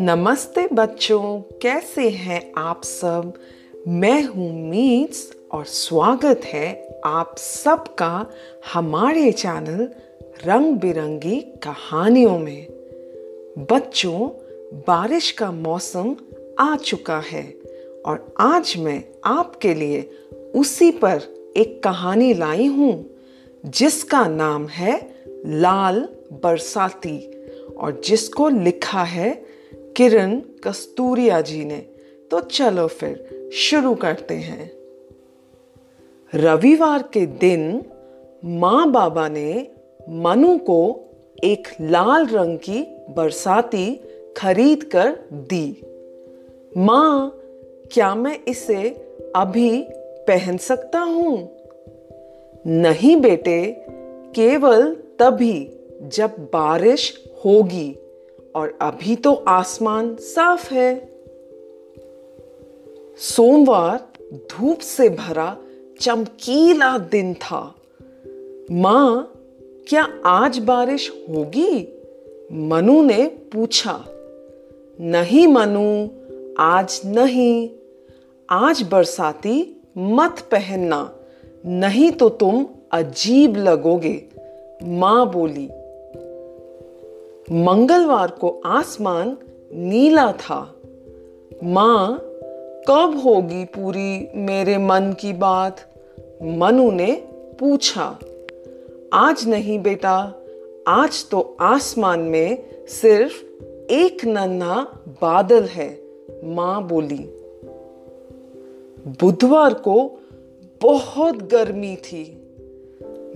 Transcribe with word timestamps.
नमस्ते 0.00 0.68
बच्चों, 0.72 1.40
कैसे 1.40 2.08
हैं 2.08 2.52
आप 2.58 2.82
सब? 2.84 3.32
मैं 3.88 4.24
हूँ 4.24 4.70
मीट्स 4.70 5.32
और 5.52 5.64
स्वागत 5.64 6.40
है 6.44 7.00
आप 7.04 7.34
सबका 7.38 8.30
हमारे 8.72 9.32
चैनल 9.32 9.88
रंग 10.46 10.76
बिरंगी 10.76 11.40
कहानियों 11.40 12.38
में। 12.38 12.66
बच्चों, 13.72 14.28
बारिश 14.72 15.30
का 15.30 15.52
मौसम 15.52 16.16
आ 16.58 16.76
चुका 16.76 17.18
है 17.18 17.54
और 18.06 18.34
आज 18.40 18.74
मैं 18.78 19.04
आपके 19.24 19.74
लिए 19.74 20.10
उसी 20.54 20.90
पर 20.90 21.20
एक 21.56 21.82
कहानी 21.82 22.34
लाई 22.34 22.66
हूँ, 22.66 23.10
जिसका 23.66 24.26
नाम 24.26 24.66
है 24.66 25.19
लाल 25.46 26.08
बरसाती। 26.32 27.30
और 27.78 28.00
जिसको 28.04 28.48
लिखा 28.48 29.02
है 29.02 29.44
किरण 29.96 30.40
कस्तूरिया 30.64 31.40
जी 31.40 31.64
ने। 31.64 31.86
तो 32.30 32.40
चलो 32.40 32.86
फिर 32.86 33.40
शुरू 33.54 33.94
करते 33.94 34.34
हैं। 34.34 34.72
रविवार 36.34 37.02
के 37.02 37.26
दिन 37.26 37.84
माँ 38.44 38.90
बाबा 38.90 39.28
ने 39.28 39.68
मनु 40.08 40.58
को 40.58 41.04
एक 41.44 41.68
लाल 41.80 42.26
रंग 42.26 42.58
की 42.58 42.86
बरसाती 43.14 44.00
खरीद 44.36 44.84
कर 44.84 45.18
दी। 45.32 45.82
माँ, 46.76 47.40
क्या 47.92 48.14
मैं 48.14 48.38
इसे 48.48 48.90
अभी 49.36 49.86
पहन 50.26 50.56
सकता 50.56 50.98
हूँ? 50.98 51.56
नहीं 52.66 53.16
बेटे, 53.16 53.86
केवल 54.34 54.96
तभी 55.20 55.70
जब 56.02 56.30
बारिश 56.30 57.24
होगी 57.44 57.96
और 58.54 58.78
अभी 58.80 59.16
तो 59.16 59.34
आसमान 59.34 60.16
साफ़ 60.16 60.74
है। 60.74 61.22
सोमवार 63.18 64.08
धूप 64.34 64.78
से 64.78 65.08
भरा 65.08 65.56
चमकीला 66.00 66.98
दिन 66.98 67.34
था। 67.34 67.74
माँ, 68.70 69.32
क्या 69.88 70.20
आज 70.24 70.58
बारिश 70.58 71.24
होगी? 71.30 72.02
मनु 72.52 73.02
ने 73.02 73.26
पूछा। 73.26 74.04
नहीं 75.00 75.46
मनु, 75.46 76.08
आज 76.58 77.02
नहीं। 77.04 77.70
आज 78.50 78.82
बरसाती 78.82 79.82
मत 79.98 80.40
पहनना, 80.40 81.16
नहीं 81.66 82.12
तो 82.12 82.28
तुम 82.28 82.66
अजीब 82.92 83.56
लगोगे। 83.56 84.39
माँ 84.82 85.30
बोली, 85.30 85.66
मंगलवार 87.64 88.30
को 88.30 88.60
आसमान 88.64 89.36
नीला 89.72 90.32
था। 90.32 90.74
माँ, 91.64 92.18
कब 92.88 93.22
होगी 93.24 93.64
पूरी 93.64 94.28
मेरे 94.34 94.78
मन 94.78 95.14
की 95.20 95.32
बात? 95.32 95.76
मनु 96.42 96.90
ने 96.90 97.12
पूछा, 97.60 98.18
आज 99.12 99.48
नहीं 99.48 99.82
बेटा, 99.82 100.34
आज 100.88 101.28
तो 101.30 101.56
आसमान 101.60 102.20
में 102.20 102.58
सिर्फ़ 102.86 103.44
एक 103.90 104.24
नन्हा 104.24 104.82
बादल 105.08 105.64
है, 105.64 106.02
माँ 106.44 106.88
बोली। 106.88 107.36
बुधवार 109.06 109.74
को 109.74 110.18
बहुत 110.82 111.36
गर्मी 111.36 111.96
थी। 111.96 112.36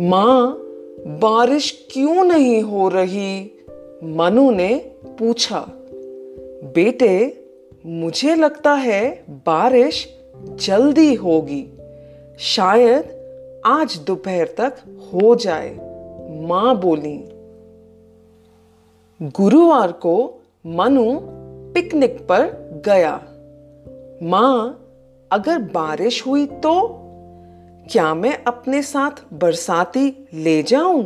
माँ 0.00 0.63
बारिश 1.06 1.88
क्यों 1.92 2.24
नहीं 2.24 2.62
हो 2.62 2.88
रही? 2.88 3.66
मनु 4.04 4.50
ने 4.50 4.78
पूछा। 5.18 5.66
बेटे, 6.74 7.44
मुझे 7.86 8.34
लगता 8.34 8.72
है 8.72 9.24
बारिश 9.30 10.18
जल्दी 10.36 11.14
होगी। 11.14 11.66
शायद 12.38 13.04
आज 13.66 13.96
दोपहर 14.06 14.46
तक 14.46 14.76
हो 15.14 15.34
जाए, 15.34 15.74
माँ 16.46 16.80
बोली। 16.80 17.28
गुरुवार 19.22 19.92
को 19.92 20.34
मनु 20.66 21.20
पिकनिक 21.72 22.18
पर 22.18 22.44
गया। 22.86 23.24
माँ, 24.22 24.86
अगर 25.30 25.58
बारिश 25.58 26.26
हुई 26.26 26.46
तो? 26.46 27.00
क्या 27.90 28.14
मैं 28.14 28.44
अपने 28.44 28.82
साथ 28.82 29.10
बरसाती 29.32 30.28
ले 30.34 30.62
जाऊँ? 30.62 31.02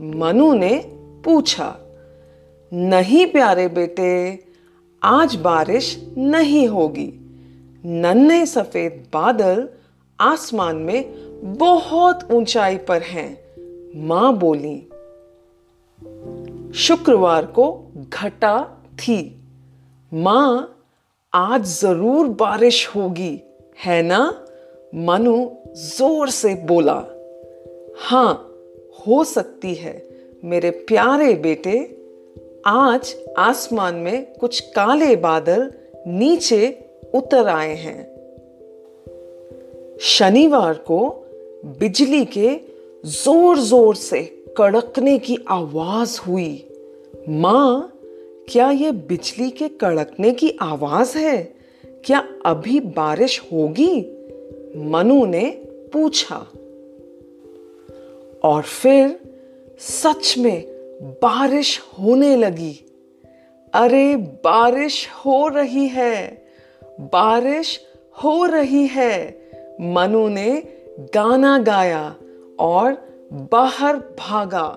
मनु 0.00 0.52
ने 0.54 0.76
पूछा, 1.24 1.76
नहीं 2.72 3.26
प्यारे 3.26 3.68
बेटे, 3.68 4.44
आज 5.02 5.34
बारिश 5.36 6.08
नहीं 6.18 6.66
होगी। 6.68 7.12
नन्हे 7.84 8.46
सफ़ेद 8.46 9.06
बादल 9.12 9.68
आसमान 10.20 10.76
में 10.76 11.04
बहुत 11.58 12.28
ऊंचाई 12.32 12.78
पर 12.78 13.02
हैं। 13.02 13.38
माँ 14.06 14.32
बोली। 14.36 14.78
शुक्रवार 16.74 17.46
को 17.46 17.92
घटा 18.08 18.84
थी। 18.94 19.42
माँ, 20.14 20.78
आज 21.34 21.64
ज़रूर 21.64 22.28
बारिश 22.28 22.86
होगी, 22.88 23.40
है 23.84 24.02
ना? 24.02 24.44
मनु 24.94 25.50
ज़ोर 25.76 26.28
से 26.28 26.54
बोला 26.54 27.04
हाँ 27.98 28.54
हो 29.06 29.24
सकती 29.24 29.74
है 29.74 30.08
मेरे 30.44 30.70
प्यारे 30.70 31.34
बेटे, 31.34 31.96
आज 32.66 33.16
आसमान 33.38 33.94
में 33.94 34.26
कुछ 34.40 34.60
काले 34.60 35.16
बादल 35.16 35.72
नीचे 36.06 36.90
उतर 37.14 37.48
आए 37.48 37.74
हैं। 37.74 38.18
शनिवार 40.00 40.74
को 40.74 41.26
बिजली 41.64 42.24
के 42.24 42.60
ज़ोर 43.04 43.58
ज़ोर 43.58 43.94
से 43.94 44.44
कड़कने 44.58 45.18
की 45.18 45.38
आवाज़ 45.48 46.20
हुई। 46.20 46.68
माँ, 47.28 47.92
क्या 48.48 48.70
यह 48.70 48.92
बिजली 48.92 49.50
के 49.50 49.68
कड़कने 49.68 50.30
की 50.30 50.58
आवाज़ 50.62 51.18
है? 51.18 51.54
क्या 52.04 52.28
अभी 52.46 52.80
बारिश 52.80 53.42
होगी? 53.52 54.17
मनु 54.78 55.26
ने 55.26 55.50
पूछा, 55.92 56.36
और 58.44 58.62
फिर 58.62 59.18
सच 59.78 60.34
में 60.38 60.64
बारिश 61.22 61.80
होने 61.98 62.36
लगी। 62.36 62.84
अरे, 63.74 64.16
बारिश 64.16 65.08
हो 65.08 65.48
रही 65.48 65.86
है, 65.88 66.46
बारिश 67.00 67.80
हो 68.24 68.44
रही 68.44 68.86
है, 68.86 69.42
मनु 69.80 70.28
ने 70.28 70.62
गाना 71.14 71.58
गाया 71.58 72.14
और 72.58 72.96
बाहर 73.32 73.96
भागा। 73.96 74.68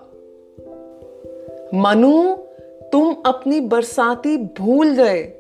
मनु, 1.74 2.36
तुम 2.92 3.16
अपनी 3.26 3.60
बरसाती 3.60 4.38
भूल 4.38 4.92
गए, 4.92 5.32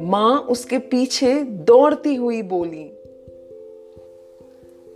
माँ 0.00 0.38
उसके 0.40 0.78
पीछे 0.78 1.34
दौड़ती 1.42 2.14
हुई 2.14 2.42
बोली। 2.42 2.97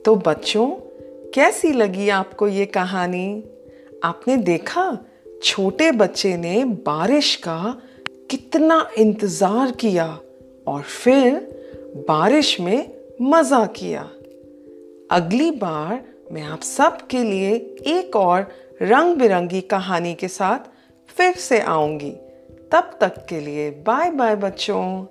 तो 0.05 0.15
बच्चों, 0.17 0.71
कैसी 1.35 1.73
लगी 1.73 2.09
आपको 2.09 2.49
ये 2.49 2.67
कहानी? 2.67 3.45
आपने 4.05 4.37
देखा, 4.37 4.99
छोटे 5.43 5.93
बच्चे 5.93 6.37
ने 6.37 6.65
बारिश 6.65 7.37
का 7.37 7.83
कितना 8.31 8.91
इंतज़ार 8.99 9.71
किया 9.71 10.19
और 10.67 10.83
फिर 10.83 11.35
बारिश 12.09 12.61
में 12.61 12.95
मज़ा 13.23 13.67
किया। 13.67 14.03
अगली 15.11 15.51
बार 15.51 16.05
मैं 16.33 16.43
आप 16.43 16.61
सब 16.61 17.07
के 17.07 17.19
लिए 17.19 17.55
एक 17.87 18.17
और 18.17 18.47
रंग 18.83 19.17
बिरंगी 19.17 19.61
कहानी 19.61 20.15
के 20.15 20.29
साथ 20.29 20.59
फिर 21.09 21.35
से 21.35 21.61
आऊँगी। 21.61 22.13
तब 22.73 22.99
तक 23.01 23.27
के 23.29 23.41
लिए 23.41 23.71
बाय 23.71 24.11
बाय 24.11 24.37
बच्चों। 24.37 25.07